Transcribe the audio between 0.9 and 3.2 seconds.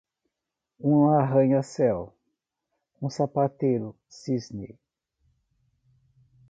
arranha-céu, um